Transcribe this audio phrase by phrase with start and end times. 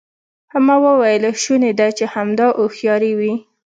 [0.65, 3.33] ما وویل شونې ده چې همدا هوښیاري وي.